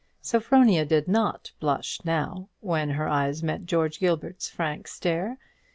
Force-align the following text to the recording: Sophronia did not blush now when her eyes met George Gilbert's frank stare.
Sophronia 0.19 0.83
did 0.83 1.07
not 1.07 1.51
blush 1.59 1.99
now 2.03 2.49
when 2.59 2.89
her 2.89 3.07
eyes 3.07 3.43
met 3.43 3.67
George 3.67 3.99
Gilbert's 3.99 4.49
frank 4.49 4.87
stare. 4.87 5.37